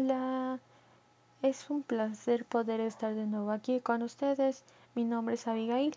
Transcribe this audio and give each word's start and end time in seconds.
Hola, 0.00 0.60
es 1.42 1.70
un 1.70 1.82
placer 1.82 2.44
poder 2.44 2.78
estar 2.78 3.16
de 3.16 3.26
nuevo 3.26 3.50
aquí 3.50 3.80
con 3.80 4.02
ustedes. 4.02 4.64
Mi 4.94 5.02
nombre 5.02 5.34
es 5.34 5.48
Abigail. 5.48 5.92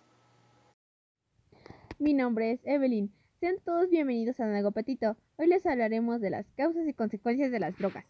Mi 2.00 2.16
nombre 2.16 2.52
es 2.52 2.62
Evelyn. 2.64 3.12
Sean 3.40 3.58
todos 3.64 3.92
bienvenidos 3.92 4.40
a 4.40 4.48
Nago 4.48 4.72
Petito. 4.72 5.18
Hoy 5.38 5.46
les 5.46 5.68
hablaremos 5.68 6.20
de 6.20 6.32
las 6.32 6.48
causas 6.54 6.88
y 6.88 6.94
consecuencias 6.94 7.52
de 7.52 7.60
las 7.60 7.78
drogas. 7.78 8.08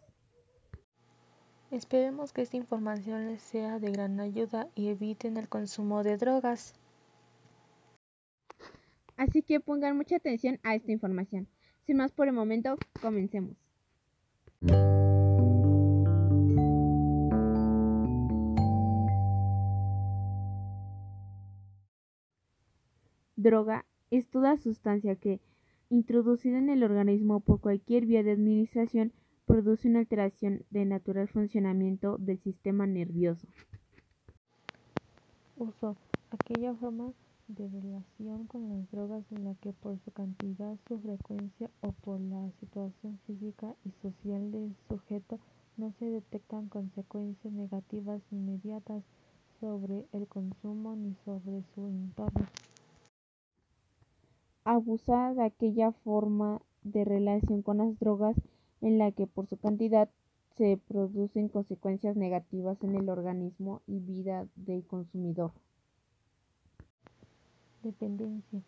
Esperemos 1.71 2.31
que 2.31 2.43
esta 2.43 2.55
información 2.55 3.27
les 3.27 3.41
sea 3.41 3.77
de 3.77 3.91
gran 3.91 4.17
ayuda 4.21 4.69
y 4.75 4.87
eviten 4.87 5.35
el 5.35 5.49
consumo 5.49 6.03
de 6.03 6.15
drogas. 6.15 6.73
Así 9.17 9.41
que 9.41 9.59
pongan 9.59 9.97
mucha 9.97 10.15
atención 10.15 10.57
a 10.63 10.73
esta 10.73 10.93
información. 10.93 11.49
Sin 11.85 11.97
más 11.97 12.13
por 12.13 12.29
el 12.29 12.33
momento, 12.33 12.77
comencemos. 13.01 13.57
Droga 23.41 23.85
es 24.11 24.27
toda 24.27 24.55
sustancia 24.55 25.15
que, 25.15 25.41
introducida 25.89 26.59
en 26.59 26.69
el 26.69 26.83
organismo 26.83 27.39
por 27.39 27.59
cualquier 27.59 28.05
vía 28.05 28.21
de 28.21 28.31
administración, 28.31 29.13
produce 29.47 29.87
una 29.87 29.97
alteración 29.97 30.63
de 30.69 30.85
natural 30.85 31.27
funcionamiento 31.27 32.17
del 32.19 32.37
sistema 32.37 32.85
nervioso. 32.85 33.47
Uso. 35.57 35.97
Aquella 36.29 36.75
forma 36.75 37.13
de 37.47 37.67
relación 37.67 38.45
con 38.45 38.69
las 38.69 38.89
drogas 38.91 39.23
en 39.31 39.43
la 39.43 39.55
que 39.55 39.73
por 39.73 39.97
su 40.05 40.11
cantidad, 40.11 40.77
su 40.87 40.99
frecuencia 40.99 41.71
o 41.81 41.93
por 41.93 42.21
la 42.21 42.51
situación 42.59 43.19
física 43.25 43.75
y 43.83 43.91
social 44.03 44.51
del 44.51 44.75
sujeto 44.87 45.39
no 45.77 45.91
se 45.97 46.05
detectan 46.05 46.69
consecuencias 46.69 47.51
negativas 47.51 48.21
inmediatas 48.31 49.03
sobre 49.59 50.05
el 50.13 50.27
consumo 50.27 50.95
ni 50.95 51.15
sobre 51.25 51.63
su 51.73 51.87
entorno. 51.87 52.45
Abusar 54.63 55.35
de 55.35 55.43
aquella 55.43 55.91
forma 55.91 56.61
de 56.83 57.03
relación 57.03 57.61
con 57.61 57.77
las 57.77 57.99
drogas 57.99 58.35
en 58.81 58.97
la 58.97 59.11
que 59.11 59.27
por 59.27 59.47
su 59.47 59.57
cantidad 59.57 60.09
se 60.55 60.77
producen 60.87 61.49
consecuencias 61.49 62.15
negativas 62.15 62.77
en 62.83 62.95
el 62.95 63.09
organismo 63.09 63.81
y 63.87 63.99
vida 63.99 64.47
del 64.55 64.85
consumidor. 64.85 65.51
Dependencia. 67.83 68.61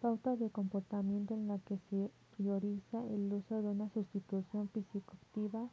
Pauta 0.00 0.36
de 0.36 0.50
comportamiento 0.50 1.34
en 1.34 1.48
la 1.48 1.58
que 1.60 1.78
se 1.90 2.10
prioriza 2.36 3.04
el 3.06 3.32
uso 3.32 3.62
de 3.62 3.68
una 3.68 3.88
sustitución 3.90 4.68
psicoactiva 4.72 5.68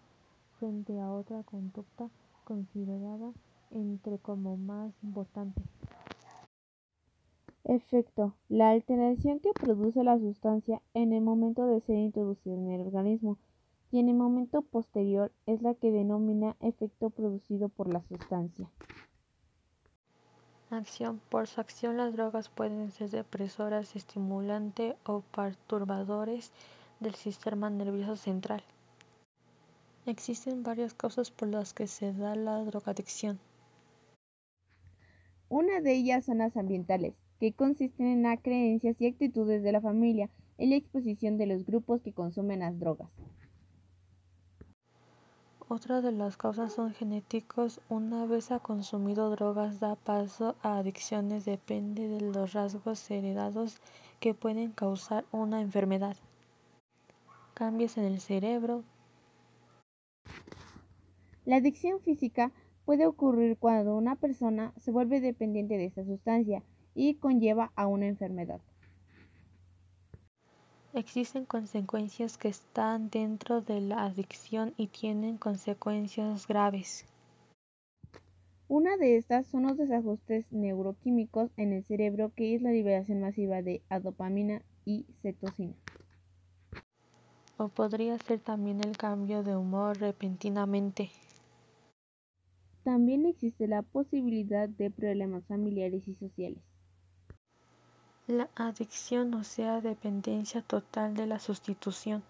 frente 0.59 0.99
a 0.99 1.11
otra 1.11 1.44
conducta 1.44 2.09
considerada 2.44 3.31
entre 3.71 4.19
como 4.19 4.57
más 4.57 4.94
importante. 5.03 5.61
Efecto. 7.66 8.33
La 8.50 8.72
alteración 8.72 9.39
que 9.39 9.53
produce 9.53 10.03
la 10.03 10.19
sustancia 10.19 10.81
en 10.94 11.14
el 11.14 11.22
momento 11.22 11.66
de 11.66 11.80
ser 11.80 11.97
introducida 11.97 12.56
en 12.56 12.69
el 12.69 12.81
organismo 12.81 13.38
y 13.89 14.00
en 14.00 14.09
el 14.09 14.16
momento 14.16 14.64
posterior 14.64 15.31
es 15.45 15.61
la 15.61 15.73
que 15.73 15.91
denomina 15.91 16.58
efecto 16.59 17.09
producido 17.09 17.69
por 17.69 17.94
la 17.94 18.02
sustancia. 18.02 18.69
Acción. 20.72 21.22
Por 21.30 21.47
su 21.47 21.61
acción 21.61 21.97
las 21.97 22.14
drogas 22.14 22.50
pueden 22.50 22.91
ser 22.91 23.11
depresoras, 23.11 23.95
estimulantes 23.95 24.95
o 25.06 25.22
perturbadores 25.22 26.52
del 27.00 27.16
sistema 27.16 27.69
nervioso 27.69 28.16
central. 28.16 28.64
Existen 30.06 30.64
varias 30.64 30.94
causas 30.94 31.31
por 31.31 31.47
las 31.47 31.73
que 31.73 31.88
se 31.88 32.12
da 32.12 32.35
la 32.35 32.63
drogadicción. 32.66 33.40
Una 35.47 35.79
de 35.79 35.94
ellas 35.94 36.25
son 36.25 36.40
las 36.40 36.57
ambientales, 36.57 37.13
que 37.43 37.51
consisten 37.51 38.07
en 38.07 38.23
las 38.23 38.39
creencias 38.39 38.95
y 39.01 39.05
actitudes 39.05 39.63
de 39.63 39.73
la 39.73 39.81
familia 39.81 40.29
en 40.57 40.69
la 40.69 40.77
exposición 40.77 41.37
de 41.37 41.45
los 41.45 41.65
grupos 41.65 41.99
que 42.01 42.13
consumen 42.13 42.59
las 42.59 42.79
drogas. 42.79 43.11
Otra 45.67 45.99
de 45.99 46.13
las 46.13 46.37
causas 46.37 46.71
son 46.71 46.93
genéticos. 46.93 47.81
Una 47.89 48.25
vez 48.27 48.49
ha 48.51 48.59
consumido 48.59 49.29
drogas 49.29 49.81
da 49.81 49.97
paso 49.97 50.55
a 50.61 50.77
adicciones. 50.77 51.43
Depende 51.43 52.07
de 52.07 52.21
los 52.21 52.53
rasgos 52.53 53.11
heredados 53.11 53.81
que 54.21 54.33
pueden 54.33 54.71
causar 54.71 55.25
una 55.33 55.59
enfermedad. 55.59 56.15
Cambios 57.55 57.97
en 57.97 58.05
el 58.05 58.21
cerebro. 58.21 58.85
La 61.43 61.57
adicción 61.57 61.99
física 61.99 62.53
puede 62.85 63.05
ocurrir 63.05 63.57
cuando 63.57 63.97
una 63.97 64.15
persona 64.15 64.73
se 64.77 64.93
vuelve 64.93 65.19
dependiente 65.19 65.77
de 65.77 65.87
esta 65.87 66.05
sustancia 66.05 66.63
y 66.95 67.15
conlleva 67.15 67.71
a 67.75 67.87
una 67.87 68.07
enfermedad. 68.07 68.61
Existen 70.93 71.45
consecuencias 71.45 72.37
que 72.37 72.49
están 72.49 73.09
dentro 73.09 73.61
de 73.61 73.81
la 73.81 74.03
adicción 74.03 74.75
y 74.77 74.87
tienen 74.87 75.37
consecuencias 75.37 76.47
graves. 76.47 77.05
Una 78.67 78.95
de 78.97 79.17
estas 79.17 79.47
son 79.47 79.63
los 79.63 79.77
desajustes 79.77 80.45
neuroquímicos 80.51 81.51
en 81.57 81.73
el 81.73 81.83
cerebro, 81.83 82.31
que 82.35 82.55
es 82.55 82.61
la 82.61 82.71
liberación 82.71 83.21
masiva 83.21 83.61
de 83.61 83.81
dopamina 84.01 84.61
y 84.85 85.05
cetosina. 85.21 85.73
O 87.57 87.69
podría 87.69 88.17
ser 88.19 88.39
también 88.39 88.79
el 88.81 88.95
cambio 88.97 89.43
de 89.43 89.55
humor 89.55 89.99
repentinamente. 89.99 91.09
También 92.83 93.25
existe 93.25 93.67
la 93.67 93.81
posibilidad 93.81 94.69
de 94.69 94.91
problemas 94.91 95.45
familiares 95.45 96.07
y 96.07 96.15
sociales. 96.15 96.72
La 98.28 98.50
adicción 98.56 99.34
o 99.34 99.44
sea 99.44 99.81
dependencia 99.81 100.61
total 100.61 101.13
de 101.13 101.28
la 101.28 101.39
sustitución. 101.39 102.23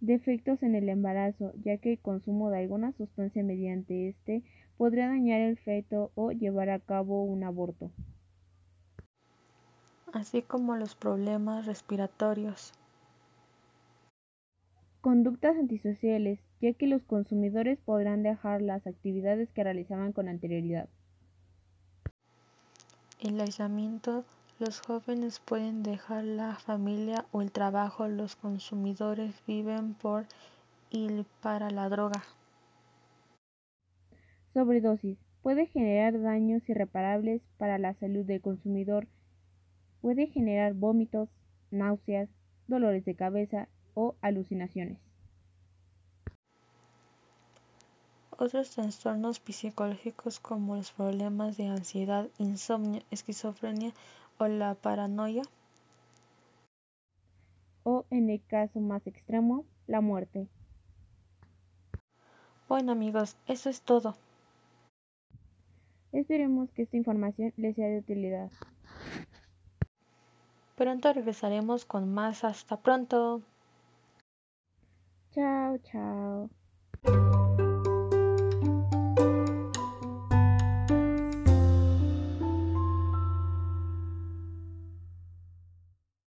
Defectos 0.00 0.62
en 0.62 0.74
el 0.74 0.90
embarazo, 0.90 1.54
ya 1.64 1.78
que 1.78 1.92
el 1.92 1.98
consumo 1.98 2.50
de 2.50 2.58
alguna 2.58 2.92
sustancia 2.92 3.42
mediante 3.42 4.10
este 4.10 4.42
podría 4.76 5.08
dañar 5.08 5.40
el 5.40 5.56
feto 5.56 6.10
o 6.16 6.32
llevar 6.32 6.68
a 6.68 6.80
cabo 6.80 7.24
un 7.24 7.44
aborto. 7.44 7.90
Así 10.12 10.42
como 10.42 10.76
los 10.76 10.94
problemas 10.96 11.64
respiratorios. 11.64 12.74
Conductas 15.00 15.56
antisociales, 15.56 16.40
ya 16.60 16.74
que 16.74 16.86
los 16.86 17.02
consumidores 17.04 17.78
podrán 17.78 18.22
dejar 18.22 18.60
las 18.60 18.86
actividades 18.86 19.50
que 19.52 19.64
realizaban 19.64 20.12
con 20.12 20.28
anterioridad. 20.28 20.90
El 23.26 23.40
aislamiento. 23.40 24.24
Los 24.60 24.80
jóvenes 24.82 25.40
pueden 25.40 25.82
dejar 25.82 26.22
la 26.22 26.54
familia 26.54 27.26
o 27.32 27.42
el 27.42 27.50
trabajo. 27.50 28.06
Los 28.06 28.36
consumidores 28.36 29.34
viven 29.48 29.94
por 29.94 30.26
y 30.90 31.08
para 31.42 31.70
la 31.70 31.88
droga. 31.88 32.22
Sobredosis. 34.54 35.18
Puede 35.42 35.66
generar 35.66 36.22
daños 36.22 36.68
irreparables 36.68 37.42
para 37.58 37.78
la 37.78 37.94
salud 37.94 38.24
del 38.24 38.40
consumidor. 38.40 39.08
Puede 40.00 40.28
generar 40.28 40.74
vómitos, 40.74 41.28
náuseas, 41.72 42.28
dolores 42.68 43.04
de 43.04 43.16
cabeza 43.16 43.68
o 43.94 44.14
alucinaciones. 44.20 45.05
Otros 48.38 48.70
trastornos 48.70 49.40
psicológicos 49.44 50.40
como 50.40 50.76
los 50.76 50.92
problemas 50.92 51.56
de 51.56 51.68
ansiedad, 51.68 52.28
insomnio, 52.38 53.02
esquizofrenia 53.10 53.92
o 54.38 54.46
la 54.46 54.74
paranoia. 54.74 55.42
O 57.82 58.04
en 58.10 58.28
el 58.28 58.44
caso 58.46 58.80
más 58.80 59.06
extremo, 59.06 59.64
la 59.86 60.00
muerte. 60.00 60.48
Bueno 62.68 62.92
amigos, 62.92 63.36
eso 63.46 63.70
es 63.70 63.80
todo. 63.80 64.16
Esperemos 66.12 66.70
que 66.72 66.82
esta 66.82 66.96
información 66.96 67.52
les 67.56 67.76
sea 67.76 67.88
de 67.88 67.98
utilidad. 67.98 68.50
Pronto 70.76 71.12
regresaremos 71.12 71.86
con 71.86 72.12
más. 72.12 72.44
Hasta 72.44 72.76
pronto. 72.76 73.42
Chao, 75.32 75.78
chao. 75.78 76.50